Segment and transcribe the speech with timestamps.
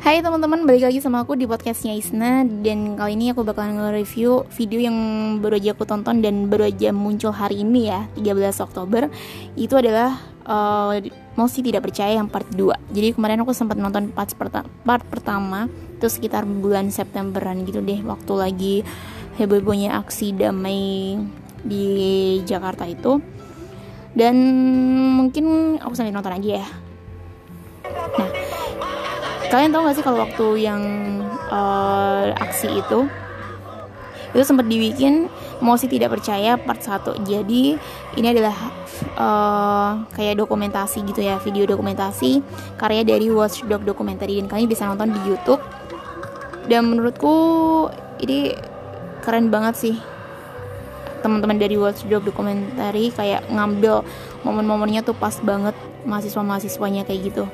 [0.00, 2.40] Hai teman-teman, balik lagi sama aku di podcastnya Isna.
[2.48, 4.96] Dan kali ini aku bakalan nge-review video yang
[5.44, 9.12] baru aja aku tonton dan baru aja muncul hari ini ya 13 Oktober.
[9.60, 10.16] Itu adalah
[10.48, 10.96] uh,
[11.36, 15.68] Mosi Tidak Percaya yang part 2 Jadi kemarin aku sempat nonton part, perta part pertama
[16.00, 18.74] Itu sekitar bulan Septemberan gitu deh Waktu lagi
[19.36, 21.20] heboh-hebohnya aksi damai
[21.60, 21.84] di
[22.48, 23.20] Jakarta itu.
[24.16, 24.32] Dan
[25.12, 26.68] mungkin aku sambil nonton aja ya.
[28.16, 28.39] Nah
[29.50, 30.82] kalian tahu gak sih kalau waktu yang
[31.50, 33.10] uh, aksi itu?
[34.30, 35.26] Itu sempat dibikin
[35.60, 37.76] Mosi tidak percaya part 1 jadi
[38.16, 38.56] ini adalah
[39.18, 42.40] uh, kayak dokumentasi gitu ya video dokumentasi
[42.80, 44.40] karya dari Watchdog Documentary.
[44.40, 45.60] Dan kalian bisa nonton di YouTube.
[46.70, 47.34] Dan menurutku
[48.22, 48.54] ini
[49.20, 49.96] keren banget sih.
[51.20, 54.06] Teman-teman dari Watchdog Documentary kayak ngambil
[54.46, 55.76] momen-momennya tuh pas banget
[56.08, 57.44] mahasiswa-mahasiswanya kayak gitu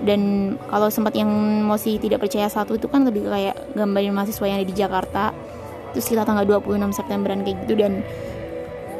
[0.00, 1.28] dan kalau sempat yang
[1.68, 5.24] masih tidak percaya satu itu kan lebih kayak gambarin mahasiswa yang ada di Jakarta.
[5.92, 8.00] Terus kita tanggal 26 Septemberan kayak gitu dan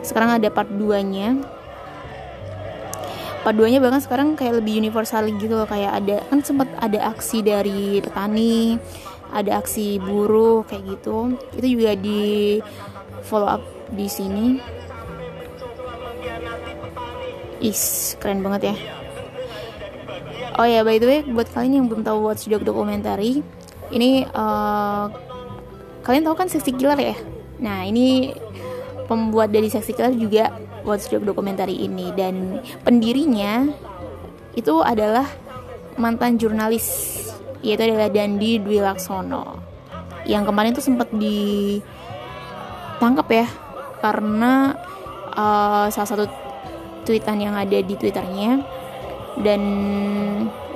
[0.04, 1.38] sekarang ada part 2 nya
[3.40, 7.12] part 2 nya bahkan sekarang kayak lebih universal gitu loh kayak ada kan sempat ada
[7.12, 8.76] aksi dari petani
[9.30, 11.38] ada aksi buruh kayak gitu.
[11.54, 12.58] Itu juga di
[13.24, 13.62] follow up
[13.94, 14.58] di sini.
[17.60, 18.99] Is keren banget ya
[20.60, 23.40] Oh ya, by the way, buat kalian yang belum tahu Watchdog Documentary,
[23.96, 25.08] ini uh,
[26.04, 27.16] kalian tahu kan Sexy Killer ya?
[27.64, 28.36] Nah, ini
[29.08, 30.52] pembuat dari Sexy Killer juga
[30.84, 33.72] Watchdog Documentary ini dan pendirinya
[34.52, 35.24] itu adalah
[35.96, 37.16] mantan jurnalis
[37.64, 39.64] yaitu adalah Dandi Dwi Laksono
[40.28, 41.72] yang kemarin tuh sempat ditangkap
[43.32, 43.48] ya
[44.04, 44.76] karena
[45.32, 46.28] uh, salah satu
[47.08, 48.79] tweetan yang ada di twitternya
[49.40, 49.62] dan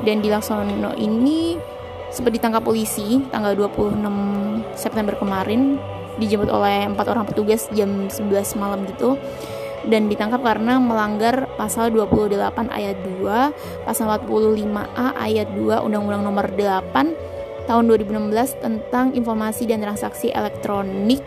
[0.05, 1.57] dan di Laksono ini
[2.13, 5.81] sempat ditangkap polisi tanggal 26 September kemarin.
[6.15, 9.19] Dijemput oleh empat orang petugas jam 11 malam gitu.
[9.85, 17.69] Dan ditangkap karena melanggar pasal 28 ayat 2, pasal 45A ayat 2 Undang-Undang Nomor 8
[17.69, 21.21] tahun 2016 tentang informasi dan transaksi elektronik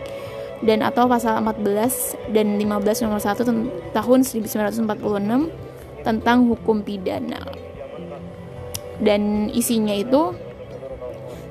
[0.66, 5.67] dan atau pasal 14 dan 15 nomor 1 tahun 1946
[6.08, 7.44] tentang hukum pidana.
[9.04, 10.32] Dan isinya itu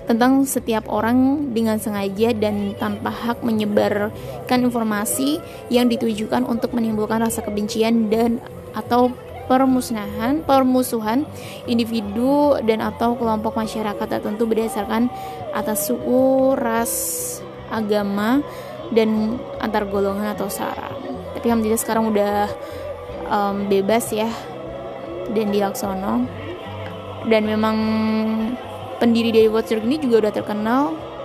[0.09, 7.43] tentang setiap orang dengan sengaja dan tanpa hak menyebarkan informasi yang ditujukan untuk menimbulkan rasa
[7.43, 8.41] kebencian dan
[8.73, 9.13] atau
[9.51, 11.27] permusnahan, permusuhan
[11.71, 15.11] individu dan atau kelompok masyarakat tertentu berdasarkan
[15.55, 16.95] atas suku, ras,
[17.71, 18.43] agama
[18.95, 20.91] dan antar golongan atau sara.
[21.35, 22.51] Tapi alhamdulillah sekarang udah
[23.31, 24.31] um, bebas ya
[25.31, 26.27] dan Laksono
[27.27, 27.77] dan memang
[29.03, 30.83] pendiri dari Watcher ini juga udah terkenal.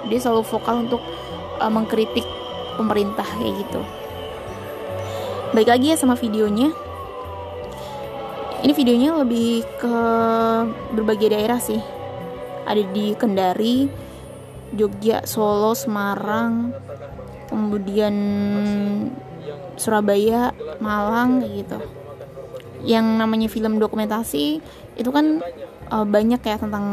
[0.09, 1.01] Dia selalu vokal untuk
[1.61, 2.25] uh, mengkritik
[2.73, 3.81] pemerintah kayak gitu.
[5.53, 6.73] Baik lagi ya sama videonya.
[8.61, 9.95] Ini videonya lebih ke
[10.93, 11.81] berbagai daerah sih.
[12.65, 13.89] Ada di Kendari
[14.73, 16.71] Jogja Solo Semarang
[17.51, 18.15] kemudian
[19.75, 21.77] Surabaya, Malang gitu.
[22.81, 24.61] Yang namanya film dokumentasi
[24.97, 25.41] itu kan
[25.93, 26.85] uh, banyak ya tentang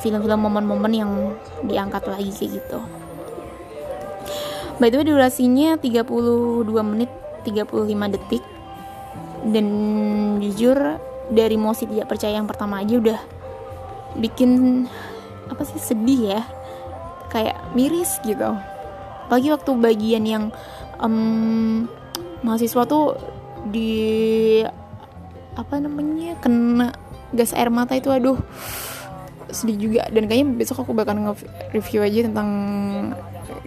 [0.00, 1.10] film-film momen-momen yang
[1.64, 2.80] diangkat lagi kayak gitu.
[4.80, 7.10] By the way durasinya 32 menit
[7.44, 8.44] 35 detik
[9.42, 9.66] dan
[10.38, 10.98] jujur
[11.28, 13.20] dari Mosi tidak percaya yang pertama aja udah
[14.18, 14.84] bikin
[15.50, 16.42] apa sih sedih ya
[17.32, 18.54] kayak miris gitu
[19.26, 20.44] apalagi waktu bagian yang
[21.02, 21.84] um,
[22.46, 23.18] mahasiswa tuh
[23.68, 23.92] di
[25.52, 26.96] apa namanya kena
[27.36, 28.38] gas air mata itu aduh
[29.52, 30.02] sedih juga.
[30.08, 32.48] Dan kayaknya besok aku bakal nge-review aja tentang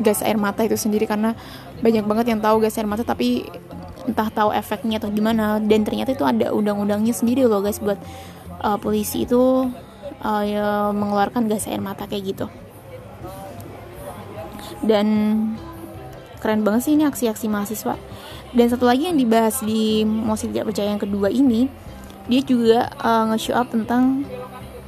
[0.01, 1.37] gas air mata itu sendiri karena
[1.79, 3.45] banyak banget yang tahu gas air mata tapi
[4.05, 5.61] entah tahu efeknya atau gimana.
[5.61, 8.01] Dan ternyata itu ada undang-undangnya sendiri loh guys buat
[8.65, 9.69] uh, polisi itu
[10.25, 12.45] uh, ya, mengeluarkan gas air mata kayak gitu.
[14.85, 15.07] Dan
[16.45, 17.97] keren banget sih ini aksi-aksi mahasiswa.
[18.53, 21.65] Dan satu lagi yang dibahas di Mosi Tidak Percaya yang kedua ini
[22.29, 24.21] dia juga uh, nge-show up tentang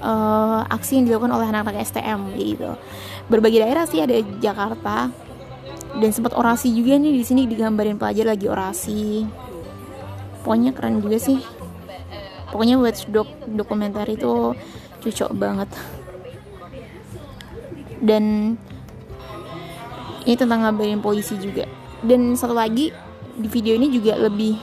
[0.05, 2.77] uh, aksi yang dilakukan oleh anak-anak STM gitu.
[3.25, 5.09] Berbagai daerah sih ada Jakarta
[5.97, 9.25] dan sempat orasi juga nih di sini digambarin pelajar lagi orasi.
[10.45, 11.41] Pokoknya keren juga sih.
[12.53, 14.53] Pokoknya buat dok dokumenter itu
[15.01, 15.69] cocok banget.
[17.97, 18.55] Dan
[20.27, 21.63] ini tentang ngabarin polisi juga.
[22.03, 22.91] Dan satu lagi
[23.39, 24.59] di video ini juga lebih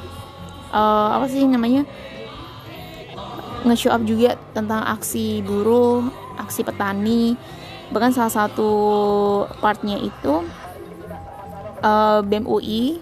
[0.71, 1.89] uh, apa sih namanya
[3.65, 6.05] nge-show up juga tentang aksi buruh
[6.37, 7.33] aksi petani.
[7.89, 8.71] Bahkan salah satu
[9.65, 10.45] partnya itu
[11.81, 13.01] uh, BEM UI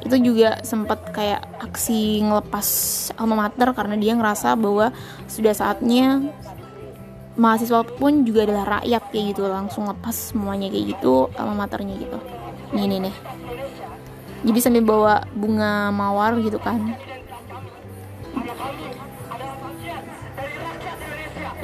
[0.00, 2.66] itu juga sempat kayak aksi ngelepas
[3.20, 4.96] alma mater karena dia ngerasa bahwa
[5.28, 6.24] sudah saatnya
[7.40, 9.48] mahasiswa pun juga adalah rakyat kayak gitu.
[9.48, 12.18] Langsung lepas semuanya kayak gitu alma maternya gitu.
[12.76, 13.08] Nih nih.
[13.08, 13.16] Nih
[14.40, 16.96] jadi sambil bawa bunga mawar gitu kan.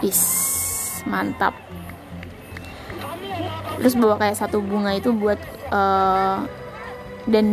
[0.05, 0.21] Is
[1.09, 1.57] mantap.
[3.81, 5.41] Terus bawa kayak satu bunga itu buat
[5.73, 6.45] uh,
[7.25, 7.47] dan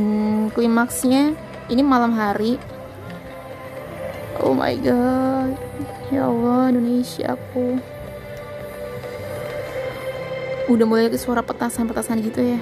[0.51, 1.35] klimaksnya
[1.71, 2.59] ini malam hari.
[4.43, 5.55] Oh my god.
[6.11, 7.79] Ya Allah Indonesia aku
[10.71, 12.59] udah mulai ke suara petasan-petasan gitu ya.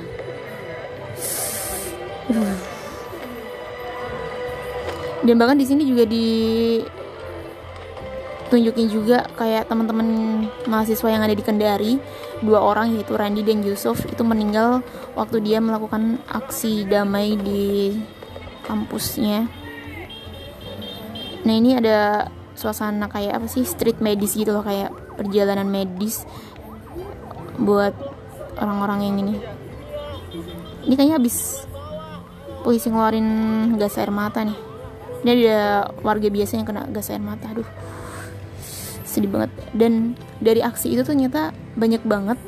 [5.22, 6.28] Dan bahkan di sini juga di
[8.50, 10.08] tunjukin juga kayak teman-teman
[10.68, 11.94] mahasiswa yang ada di Kendari
[12.44, 14.84] dua orang yaitu Randy dan Yusuf itu meninggal
[15.16, 17.96] waktu dia melakukan aksi damai di
[18.66, 19.46] kampusnya.
[21.46, 22.28] Nah ini ada
[22.58, 23.64] suasana kayak apa sih?
[23.64, 26.26] Street medis gitu loh kayak perjalanan medis
[27.62, 27.94] buat
[28.58, 29.36] orang-orang yang ini
[30.90, 31.64] ini kayaknya habis
[32.66, 33.28] polisi ngeluarin
[33.78, 34.58] gas air mata nih
[35.22, 37.68] ini ada warga biasa yang kena gas air mata aduh
[39.06, 42.40] sedih banget dan dari aksi itu ternyata banyak banget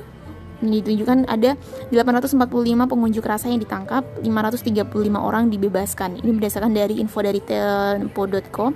[0.63, 1.59] ditunjukkan ada
[1.91, 2.39] 845
[2.87, 4.87] pengunjuk rasa yang ditangkap, 535
[5.19, 6.23] orang dibebaskan.
[6.23, 8.71] Ini berdasarkan dari info dari tempo.co.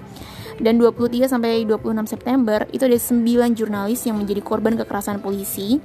[0.58, 5.78] Dan 23 sampai 26 September itu ada 9 jurnalis yang menjadi korban kekerasan polisi.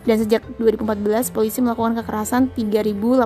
[0.00, 3.20] Dan sejak 2014 polisi melakukan kekerasan 3.893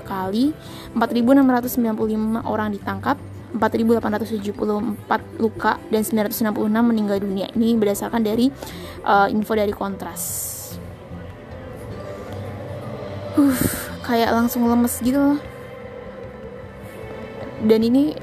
[0.00, 0.56] kali,
[0.96, 3.20] 4.695 orang ditangkap,
[3.52, 7.48] 4.874 luka dan 966 meninggal dunia.
[7.52, 8.48] Ini berdasarkan dari
[9.04, 10.24] uh, info dari Kontras.
[13.36, 13.56] Uh,
[14.04, 15.40] kayak langsung lemes gitu loh.
[17.58, 18.14] Dan ini,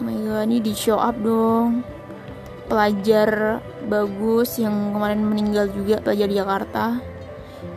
[0.00, 1.97] oh my god, ini di show up dong.
[2.68, 6.84] Pelajar bagus yang kemarin meninggal juga pelajar di Jakarta.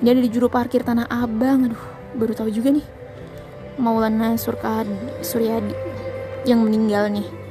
[0.03, 1.71] Ini ada di juru parkir Tanah Abang.
[1.71, 1.83] Aduh,
[2.19, 2.85] baru tahu juga nih.
[3.79, 5.73] Maulana Surkadi, Suryadi
[6.45, 7.41] yang meninggal nih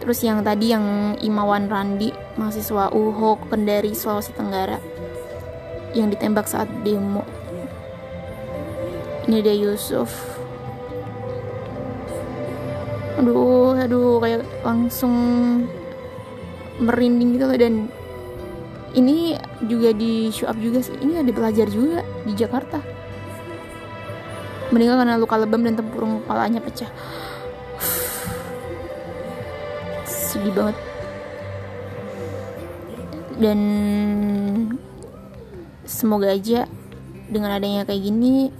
[0.00, 2.08] terus yang tadi yang Imawan Randi
[2.40, 4.80] mahasiswa UHO Kendari Sulawesi Tenggara
[5.92, 7.26] yang ditembak saat demo
[9.28, 10.08] ini dia Yusuf
[13.20, 15.14] aduh aduh kayak langsung
[16.80, 17.58] merinding gitu loh.
[17.60, 17.92] Dan
[18.96, 19.38] ini
[19.68, 20.96] juga di show up juga sih.
[20.98, 22.82] Ini ada belajar juga di Jakarta.
[24.74, 26.90] Meninggal karena luka lebam dan tempurung kepalanya pecah.
[30.08, 30.76] Sedih banget.
[33.40, 33.60] Dan
[35.86, 36.66] semoga aja
[37.30, 38.52] dengan adanya kayak gini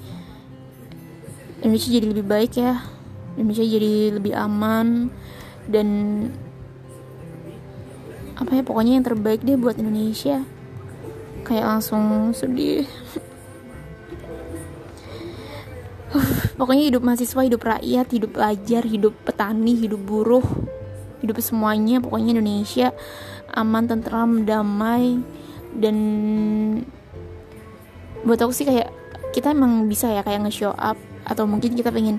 [1.61, 2.81] Indonesia jadi lebih baik ya.
[3.37, 5.13] Indonesia jadi lebih aman.
[5.69, 5.89] Dan
[8.41, 10.41] apa ya pokoknya yang terbaik deh buat Indonesia.
[11.45, 12.89] Kayak langsung sedih.
[16.59, 20.45] Pokoknya hidup mahasiswa hidup rakyat hidup pelajar hidup petani hidup buruh
[21.21, 22.01] hidup semuanya.
[22.01, 22.97] Pokoknya Indonesia
[23.53, 25.21] aman tentram damai.
[25.71, 25.97] Dan
[28.25, 28.91] buat aku sih kayak
[29.31, 30.99] kita emang bisa ya kayak nge-show up
[31.29, 32.19] atau mungkin kita pengen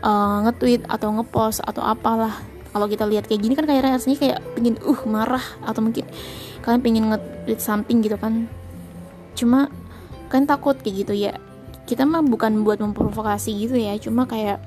[0.00, 2.40] uh, nge-tweet atau nge-post atau apalah
[2.72, 6.04] kalau kita lihat kayak gini kan kayak rasanya kayak pengen uh marah atau mungkin
[6.60, 8.46] kalian pengen nge-tweet something gitu kan.
[9.32, 9.72] Cuma
[10.28, 11.32] kan takut kayak gitu ya.
[11.88, 14.60] Kita mah bukan buat memprovokasi gitu ya cuma kayak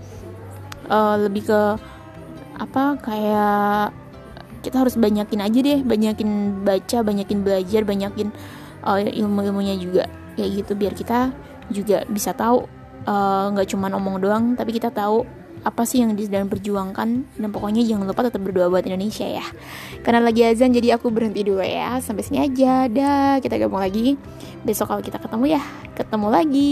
[0.89, 1.62] uh, lebih ke
[2.58, 3.93] apa kayak
[4.62, 8.29] kita harus banyakin aja deh banyakin baca banyakin belajar banyakin
[8.86, 10.72] uh, ilmu-ilmunya juga kayak gitu.
[10.74, 11.29] Biar kita
[11.70, 12.65] juga bisa tahu
[13.05, 15.25] uh, nggak uh, cuma omong doang tapi kita tahu
[15.62, 17.10] apa sih yang sedang perjuangkan?
[17.38, 19.46] Dan pokoknya jangan lupa tetap berdoa buat Indonesia ya.
[20.01, 22.01] Karena lagi azan jadi aku berhenti dulu ya.
[22.01, 22.89] Sampai sini aja.
[22.89, 23.38] Dah.
[23.38, 24.17] Kita gabung lagi.
[24.65, 25.62] Besok kalau kita ketemu ya
[25.93, 26.72] ketemu lagi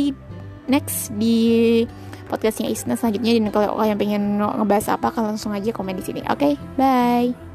[0.69, 1.83] next di
[2.29, 3.37] podcastnya Isna selanjutnya.
[3.37, 6.21] Dan kalau kalian pengen ngebahas apa kalian langsung aja komen di sini.
[6.25, 6.53] Oke?
[6.53, 6.53] Okay?
[6.77, 7.48] bye